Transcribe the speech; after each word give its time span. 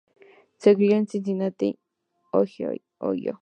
Se 0.57 0.73
crio 0.75 0.95
en 0.97 1.05
Cincinnati, 1.07 1.77
Ohio. 2.31 2.73